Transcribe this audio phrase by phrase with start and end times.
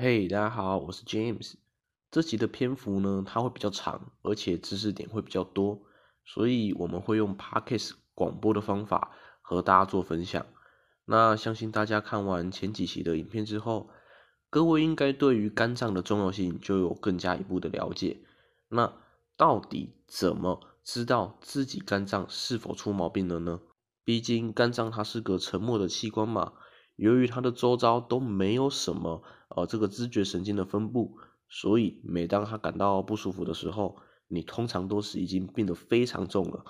[0.00, 1.54] 嘿，大家好，我是 James。
[2.08, 5.80] 这集的篇幅呢，它会比较长，而且知识点会比较多，
[6.24, 9.10] 所以我们会用 Podcast 广播的方法
[9.42, 10.46] 和大家做分享。
[11.04, 13.90] 那相信大家看完前几期的影片之后，
[14.50, 18.18] 各位应该对于肝脏的重要性就有更加一步的了解。
[18.68, 18.92] 那
[19.36, 23.58] 到底怎么知道自己肝脏是否出毛病了呢？
[24.04, 26.52] 毕竟肝脏它是个沉默的器官嘛。
[26.94, 29.22] 由于它的周遭都没有什么
[29.60, 31.18] 呃这个知觉神经的分布，
[31.48, 33.96] 所以每当他感到不舒服的时候，
[34.28, 36.64] 你通常都是已经病得非常重了。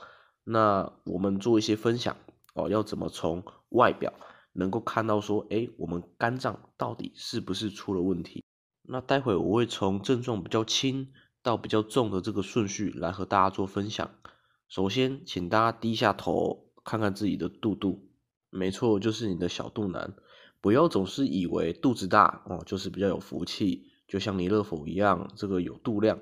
[0.44, 2.16] 那我们做一些分享
[2.54, 4.12] 哦，要怎么从外表
[4.52, 8.42] 能够看到说，哎，我们肝脏到底是不是出了问题？
[8.82, 14.10] 那待会我会从症状比较轻到比较重的这个顺序来和大家做分享。
[14.68, 18.08] 首先，请大家低下头看看自己的肚肚。
[18.50, 20.14] 没错，就是你的小肚腩。
[20.60, 26.20] 不要总是以为肚子大哦，就是比较有福气，就像弥勒佛一样，这个有肚量。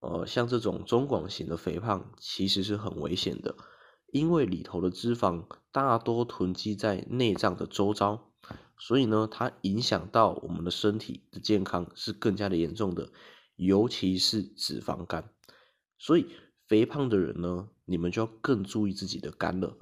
[0.00, 3.56] 呃，像这种中广型的肥胖，其实是很危险的，
[4.12, 8.32] 因为里头的脂肪大多囤积在内脏的周遭，
[8.78, 13.10] 所以呢，它影响到我们的身体的健康是更加的严重的，
[13.56, 15.30] 尤其是脂肪肝。
[15.98, 16.26] 所以
[16.68, 19.76] 肥胖的人呢，你们就要更注意自己的肝了。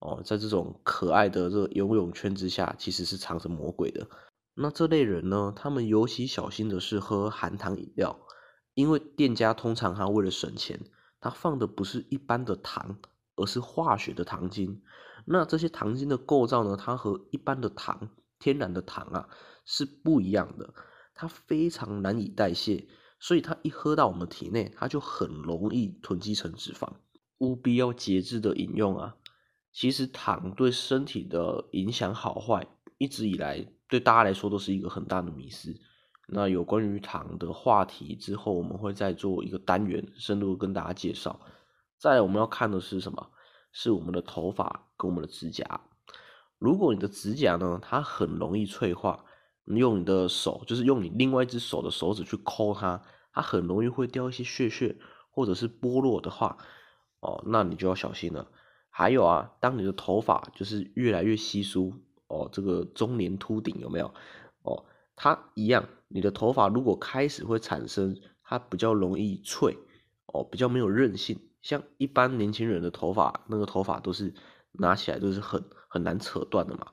[0.00, 4.08] 哦，在这种可爱的这游泳圈之下，其实是藏着魔鬼的。
[4.54, 8.18] 那这类人呢，他们尤其小心的是喝含糖饮料，
[8.74, 10.80] 因为店家通常他为了省钱，
[11.20, 12.98] 他放的不是一般的糖，
[13.36, 14.82] 而是化学的糖精。
[15.26, 19.28] 那这些糖精的构造呢，它和一般的糖、天然的糖啊
[19.66, 20.72] 是不一样的，
[21.14, 22.88] 它非常难以代谢，
[23.20, 26.88] 所以它一喝到我们体内，它就很容易囤积成脂肪。
[27.38, 29.16] 务必要节制的饮用啊。
[29.72, 32.66] 其实糖对身体的影响好坏，
[32.98, 35.74] 一直以来对大家来说都是一个很大的迷思。
[36.28, 41.40] 那有关于糖的话题之后，我们会再做一个单元，深入跟大家介绍。
[41.98, 43.30] 再我们要看的是什么？
[43.72, 45.80] 是我们的头发跟我们的指甲。
[46.58, 49.24] 如果你的指甲呢，它很容易脆化，
[49.64, 53.00] 你用你的手，就是用你另外一只手的手指去抠它，
[53.32, 54.96] 它很容易会掉一些屑屑，
[55.30, 56.58] 或者是剥落的话，
[57.20, 58.50] 哦，那你就要小心了。
[58.90, 61.94] 还有啊，当你的头发就是越来越稀疏
[62.26, 64.12] 哦，这个中年秃顶有没有？
[64.62, 64.84] 哦，
[65.16, 69.78] 它一样，你的头发如果开始会产生，它比较容易脆
[70.26, 71.40] 哦，比较没有韧性。
[71.62, 74.34] 像一般年轻人的头发，那个头发都是
[74.72, 76.86] 拿起来都是很很难扯断的嘛。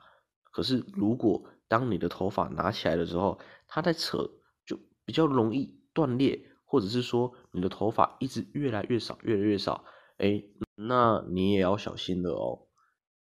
[0.51, 4.29] 可是如果当你的头发拿起来的时候，它在扯
[4.65, 9.83] 就比较容易断裂，或者是说你的头发一直越来越少，越来越少。
[10.17, 10.43] 哎，
[10.79, 12.67] 那你也要小心了哦。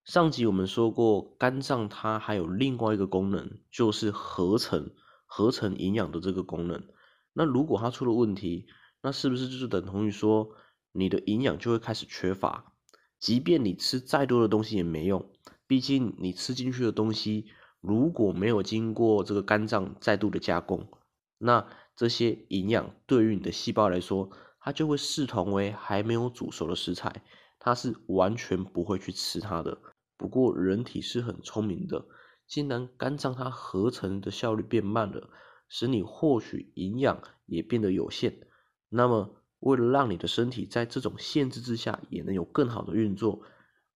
[0.04, 4.92] 上集我们说过，肝脏它还有另外一个功能，就是合成
[5.26, 6.84] 合成营养的这个功能。
[7.32, 8.66] 那如果它出了问题，
[9.02, 10.50] 那是不是就是等同于说
[10.92, 12.72] 你的营养就会开始缺乏？
[13.18, 15.28] 即便你吃再多的东西也没用，
[15.66, 17.46] 毕竟你吃进去的东西
[17.80, 20.88] 如果没有经过这个肝脏再度的加工，
[21.36, 21.66] 那
[21.96, 24.30] 这些营养对于你的细胞来说。
[24.60, 27.22] 它就会视同为还没有煮熟的食材，
[27.58, 29.78] 它是完全不会去吃它的。
[30.16, 32.06] 不过人体是很聪明的，
[32.46, 35.30] 既然肝脏它合成的效率变慢了，
[35.68, 38.46] 使你获取营养也变得有限。
[38.90, 43.42] 那么为了让你的身体在这种限制之下也能有更好的运作，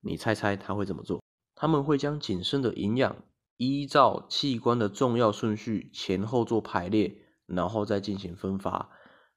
[0.00, 1.22] 你猜猜它会怎么做？
[1.54, 3.16] 他们会将仅剩的营养
[3.56, 8.90] 依照器官的重要顺序前后做排列，然后再进行分发。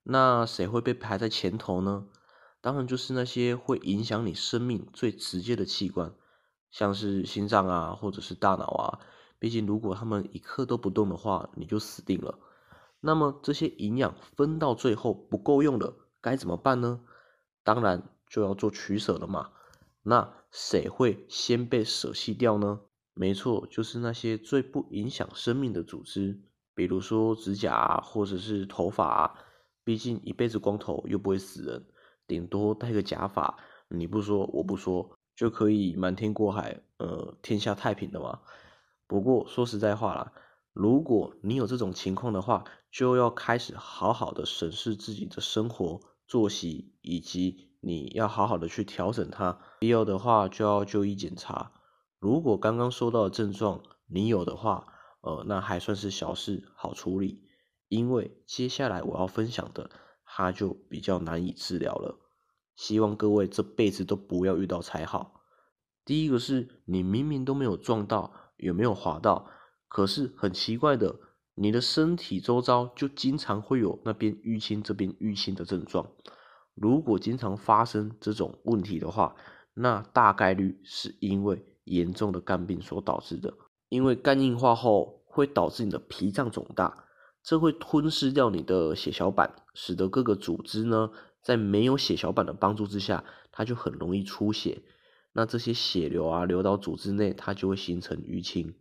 [0.10, 2.08] 那谁会被排在前头呢？
[2.62, 6.14] 当然就是那些会影响你生命最直接的器官，
[6.72, 9.00] 像是心脏啊，或者是大脑啊。
[9.38, 12.40] 毕竟如果他们一刻都不动的话，你就死定了。
[13.02, 17.02] 那么这些营养分到最后不够用了，该怎么办呢？
[17.66, 19.50] 当然就要做取舍了嘛。
[20.04, 22.80] 那谁会先被舍弃掉呢？
[23.14, 26.40] 没错，就是那些最不影响生命的组织，
[26.74, 29.44] 比如说指甲啊，或者是头发啊。
[29.88, 31.86] 毕竟一辈子光头又不会死人，
[32.28, 33.56] 顶多戴个假发，
[33.88, 38.42] 你不说我不说就可以瞒天过海，呃，天下太平的嘛。
[39.08, 40.34] 不过说实在话啦，
[40.74, 49.58] 如果你有这种情况的话，就要开始好好的审视自己的生活作息，以及你要好好的去调整它。
[49.80, 51.72] 必要的话就要就医检查。
[52.20, 54.88] 如果刚刚说到的症状你有的话，
[55.22, 57.47] 呃，那还算是小事，好处理。
[57.88, 59.90] 因为接下来我要分享的，
[60.26, 62.20] 它就比较难以治疗了。
[62.76, 65.42] 希望各位这辈子都不要遇到才好。
[66.06, 69.50] 第一个是你明明都没有撞到，也没有滑到？
[69.88, 71.16] 可是很奇怪的，
[71.56, 76.12] 你的身体周遭就经常会有那边淤青、这边淤青的症状。
[76.76, 79.36] 如果经常发生这种问题的话，
[79.74, 83.54] 那大概率是因为严重的肝病所导致的。
[83.90, 87.07] 因为肝硬化后会导致你的脾脏肿大，
[87.48, 91.12] 这会吞噬掉你的血小板，使得各个组织呢
[91.42, 93.24] 在没有血小板的帮助之下，
[93.54, 94.82] 它就很容易出血。
[95.32, 98.76] 那这些血流啊流到组织内，它就会形成淤青。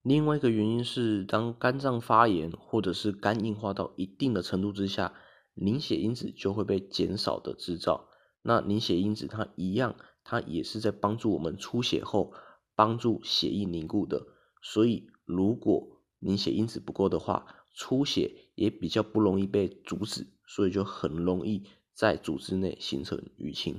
[0.00, 5.12] 另外一个原因是，当肝脏发炎或者是肝硬化到一定的程度之下，
[5.52, 8.08] 凝血因子就会被减少的制造。
[8.40, 12.32] 那凝血因子它一样，它也是在帮助我们出血后
[12.74, 14.26] 帮助血液凝固的。
[14.62, 17.44] 所以如果凝血因子不够的话，
[17.76, 21.62] 出血也比较不容易被阻止，所以就很容易
[21.94, 23.78] 在组织内形成淤青。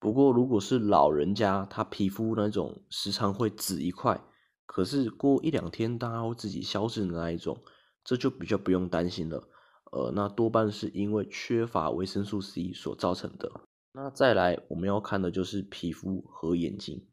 [0.00, 4.20] 不过如果是老人家，他皮肤那种时常会紫一块。
[4.64, 7.62] 可是过一两天，大家会自己消失的那一种，
[8.02, 9.48] 这就比较不用担心了。
[9.92, 13.52] 呃，那多半是因为缺乏维生素 C 所造成的。
[13.92, 17.06] 那再来，我们要看的就是皮肤和眼睛。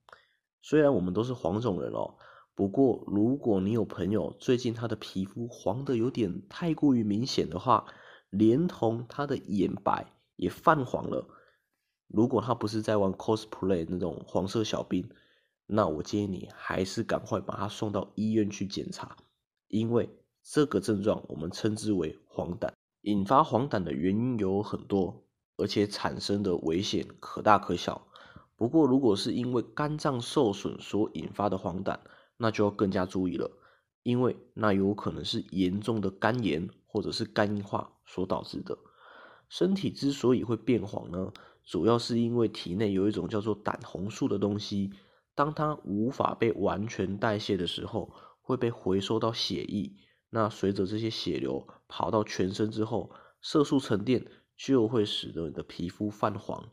[0.61, 2.15] 虽然我们都是黄种人哦，
[2.55, 7.85] 不过如果你有朋友最近他的皮肤黄的有点太过于明显的话，
[8.29, 11.27] 连同他的眼白也泛黄了。
[12.07, 15.09] 如果他不是在玩 cosplay 那种黄色小兵。
[15.65, 19.15] 那我建议你还是赶快把他送到医院去检查，
[19.69, 20.09] 因为
[20.43, 22.69] 这个症状我们称之为黄疸。
[23.03, 25.23] 引发黄疸的原因有很多，
[25.55, 28.05] 而且产生的危险可大可小。
[28.57, 31.97] 不过，如果是因为肝脏受损所引发的黄疸，
[32.43, 33.49] 那就要更加注意了，
[34.03, 38.77] 因为那有可能是严重的肝炎或者是肝硬化所导致的。
[39.47, 41.31] 身体之所以会变黄呢，
[41.63, 44.91] 主要是因为体内有一种叫做胆红素的东西。
[45.33, 49.95] 当它无法被完全代谢的时候，会被回收到血液。
[50.29, 53.09] 那随着这些血流跑到全身之后，
[53.41, 56.69] 色素沉淀就会使得你的皮肤泛黄。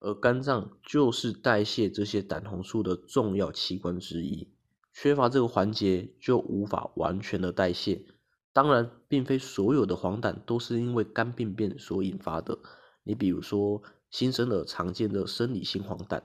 [0.00, 4.48] 而肝脏就是代谢这些胆红素的重要器官之一，
[4.92, 8.04] 缺乏这个环节就无法完全的代谢。
[8.52, 12.58] 当然，并非所有的黄疸都是因为肝病变所引发的。
[13.02, 16.20] 你比如说新生儿常见的生理性黄疸。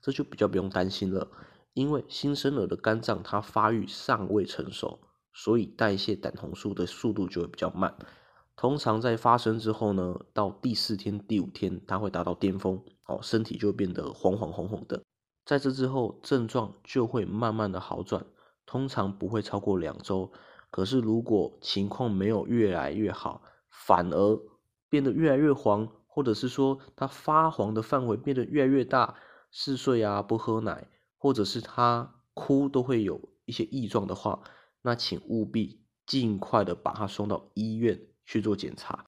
[0.00, 1.28] 这就比较不用担心了，
[1.74, 5.00] 因为新生儿的肝脏它发育尚未成熟，
[5.34, 7.92] 所以代谢胆红素的速度就会比较慢。
[8.54, 15.02] 通常在发生之后呢，到第四天、第五天，它会达到巅峰，哦，身体就变得黄黄红红的。
[15.48, 18.26] 在这之后，症状就会慢慢的好转，
[18.66, 20.30] 通常不会超过两周。
[20.70, 23.40] 可是如果情况没有越来越好，
[23.70, 24.38] 反而
[24.90, 29.14] 变得越来越黄，或者是说它发黄的范围变得越来越大。
[29.50, 30.86] 嗜睡啊，不喝奶，
[31.16, 34.42] 或者是他哭都会有一些异状的话，
[34.82, 39.06] 那请务必尽快的把他送到医院去做检查。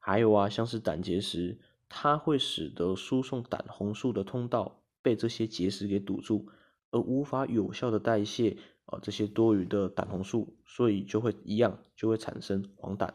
[0.00, 6.48] 还有啊，像是胆结石，它会使得输送胆红素的通道被这些结石给堵住，
[6.90, 8.56] 而无法有效的代谢
[8.86, 13.10] 啊这些多余的胆红素，所以就会一样就会产生黄疸，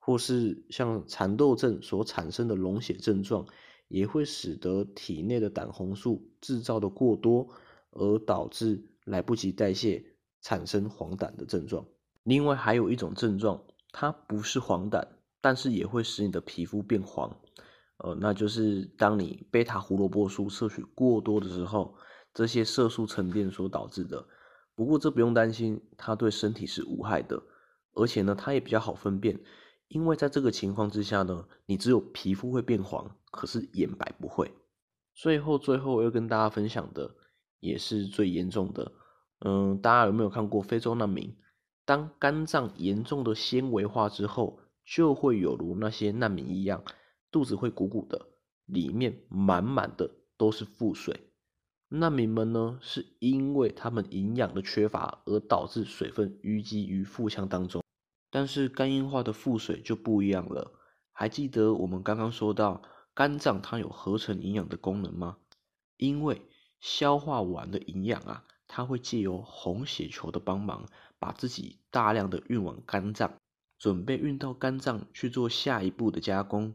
[0.00, 3.46] 或是像蚕豆症所产生的溶血症状。
[3.88, 7.46] 也会使得体内的胆红素制造的过多，
[7.92, 10.04] 而导致来不及代谢，
[10.40, 11.86] 产生黄疸的症状。
[12.24, 15.06] 另外还有一种症状，它不是黄疸，
[15.40, 17.30] 但是也会使你的皮肤变黄，
[18.06, 21.96] 呃，那就是当你贝塔胡萝卜素摄取过多的时候，
[22.32, 24.24] 这些色素沉淀所导致的。
[24.76, 27.42] 不过这不用担心，它对身体是无害的，
[27.94, 29.40] 而且呢，它也比较好分辨。
[29.88, 34.52] 因为在这个情况之下呢，你只有皮肤会变黄，可是眼白不会。
[35.12, 37.12] 最后，最后要跟大家分享的
[37.58, 38.92] 也是最严重的。
[39.40, 41.36] 嗯，大家有没有看过非洲难民？
[41.84, 46.84] 当肝脏严重的纤维化之后，就会有如那些难民一样，
[47.30, 48.28] 肚子会鼓鼓的，
[48.64, 51.32] 里面满满的都是腹水。
[51.88, 57.82] 难民们呢，是因为他们营养的缺乏而导致水分淤积于腹腔当中。
[58.30, 60.72] 但是肝硬化的腹水就不一样了。
[61.12, 62.82] 还记得我们刚刚说到
[63.14, 65.38] 肝脏它有合成营养的功能吗？
[65.96, 66.42] 因为
[66.80, 70.86] 消化完的营养啊，它会借由红血球的帮忙，
[71.18, 73.38] 把自己大量的运往肝脏，
[73.78, 76.74] 准备运到肝脏去做下一步的加工。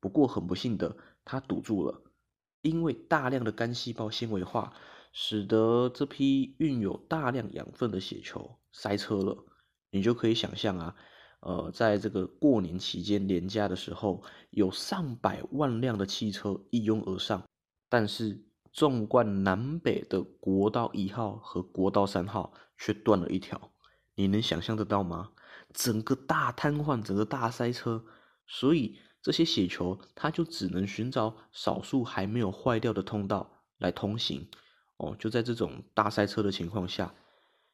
[0.00, 2.02] 不过很不幸的，它堵住了，
[2.62, 4.72] 因为大量的肝细胞纤维化，
[5.12, 9.44] 使得这批运有大量养分的血球塞车了。
[9.90, 10.94] 你就可以想象啊，
[11.40, 17.42] 呃，在这个过年期间连假的时候，有上百万辆的汽车一拥而上，
[17.88, 23.72] 但是纵贯南北的国道一号和国道三号却断了一条，
[24.14, 25.30] 你能想象得到吗？
[25.72, 28.04] 整个大瘫痪，整个大塞车，
[28.46, 34.48] 所以这些血球它就只能寻找少数还没有坏掉的通道来通行。
[34.96, 37.14] 哦，就在这种大塞车的情况下，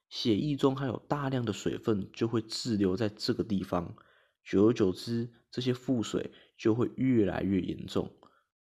[0.09, 3.97] 血液中含有大量的水分就会滞留在这个地方，
[4.45, 8.11] 久而久之，这些腹水就会越来越严重。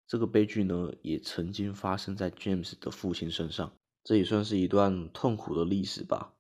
[0.08, 3.72] 这个悲剧呢，也曾经发生在 James 的父亲身上，
[4.04, 6.34] 这也算是一段痛苦的历史吧。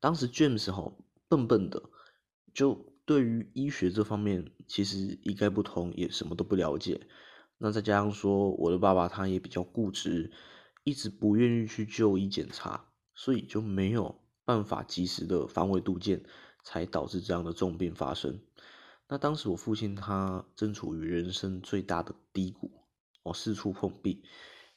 [0.00, 0.92] 当时 James 哈
[1.28, 1.82] 笨笨的，
[2.54, 7.00] 就对于医学这方面其实一概不通，也什么都不了解。
[7.58, 10.32] 那再加上说，我的爸爸他也比较固执。
[10.84, 16.24] 一直不愿意去就医检查，所以就没有办法及时的防微杜渐，
[16.64, 18.40] 才导致这样的重病发生。
[19.08, 22.72] 那当时我父亲他正处于人生最大的低谷，
[23.22, 24.24] 哦，四处碰壁，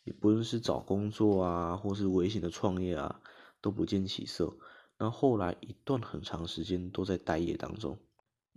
[0.03, 3.20] 也不论是找工作啊，或是危险的创业啊，
[3.60, 4.55] 都不见起色。
[5.00, 7.98] 那后来一段很长时间都在待业当中。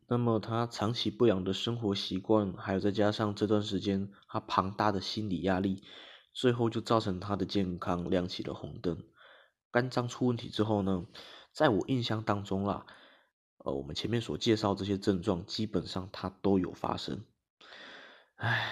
[0.08, 5.84] 那么他长期不良的生活习惯，还有再加上这段时间他庞大的心理压力。
[6.34, 9.02] 最后就造成他的健康亮起了红灯，
[9.72, 11.06] 肝脏出问题之后呢，
[11.52, 12.86] 在我印象当中啦，
[13.56, 17.24] 呃，我们前面所介绍这些症状，基本上他都有发生。
[18.36, 18.70] 唉，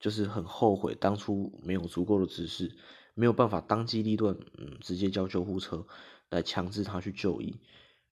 [0.00, 2.74] 就是很后悔当初没有足够的知识，
[3.12, 5.86] 没有办法当机立断，嗯，直接叫救护车
[6.30, 7.60] 来强制他去就医，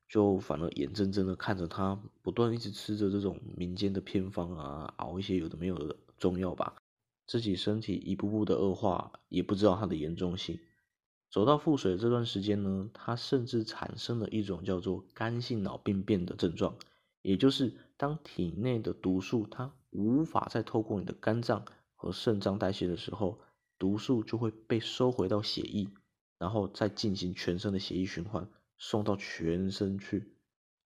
[0.08, 6.74] 就反而眼睁睁的看着他不断一直吃着这种民间的偏方啊，熬一些有的没有的中药吧。
[7.26, 10.60] 自己身体一步步的恶化，也不知道它的严重性。
[11.28, 16.76] 走到腹水这段时间呢，他甚至产生了一种叫做肝性脑病变的症状，
[17.22, 21.64] 也就是当体内的毒素它无法再透过你的肝脏
[21.96, 23.40] 和肾脏代谢的时候，
[23.76, 25.88] 毒素就会被收回到血液，
[26.38, 28.48] 然后再进行全身的血液循环，
[28.78, 30.36] 送到全身去。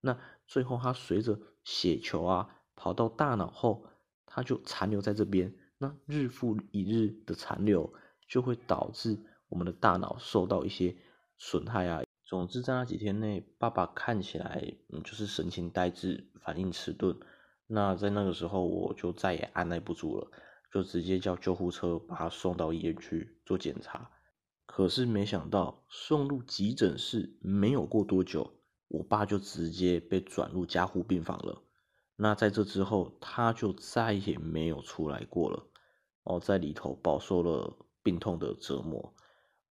[0.01, 3.87] 那最后它随着血球啊跑到大脑后，
[4.27, 5.55] 它就残留在这边。
[5.79, 7.93] 那日复一日的残留，
[8.29, 9.19] 就会导致
[9.49, 10.95] 我们的大脑受到一些
[11.37, 12.03] 损害啊。
[12.25, 17.19] 总之，在那几天内，爸爸看起来嗯就是神情呆滞，反应迟钝。
[17.67, 20.31] 那在那个时候，我就再也按耐不住了，
[20.73, 24.11] 就直接叫救护车把他送到医院去做检查。
[24.73, 28.55] 可是没想到，送入急诊室没有过多久，
[28.87, 31.61] 我爸就直接被转入加护病房了。
[32.15, 35.67] 那在这之后，他就再也没有出来过了。
[36.23, 39.12] 哦，在里头饱受了病痛的折磨，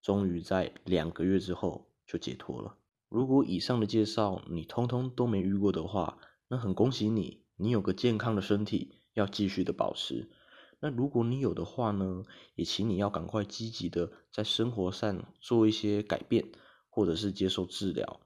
[0.03, 2.77] 终于在两个月之后就解脱了。
[3.09, 10.29] 如果以上的介绍你通通都没遇过的话，那很恭喜你，你有个健康的身体要继续的保持。
[10.81, 12.23] 那如果你有的话呢，
[12.55, 16.53] 也请你要赶快积极的在生活上做一些改变，
[16.89, 18.21] 或者是接受治疗。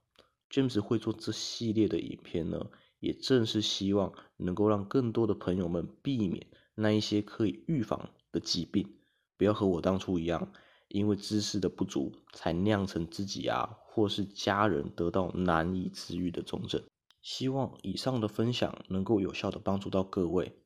[0.51, 2.71] James 会做这系列的影片呢。
[3.01, 8.95] 也正是希望能够让更多的朋友们避免那一些可以预防的疾病，
[9.37, 10.53] 不要和我当初一样，
[10.87, 16.81] 因为知识的不足才酿成自己啊或是家人得到难以治愈的重症。
[17.21, 20.62] 希望以上的分享能够有效的帮助到各位。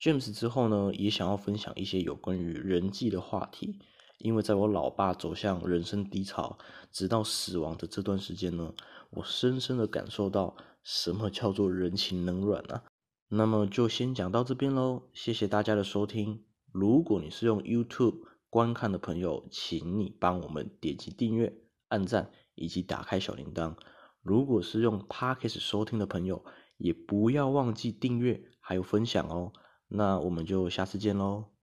[0.00, 3.78] James 之后呢，也想要分享一些有关于人际的话题，
[4.18, 6.58] 因为在我老爸走向人生低潮，
[6.90, 8.72] 直到死亡的这段时间呢，
[9.10, 10.56] 我深深的感受到。
[10.82, 12.84] 什么叫做人情冷暖啊？
[13.28, 16.46] 那么就先讲到这边喽，谢谢大家的收听。
[16.72, 21.54] 如果你是用 YouTube 观看的朋友，请你帮我们点击订阅、
[21.88, 23.76] 按赞以及打开小铃铛。
[24.22, 26.42] 如果是用 Podcast 收听的朋友，
[26.78, 29.52] 也不要忘记订阅还有分享哦。
[29.90, 31.50] 那我们就下次见喽。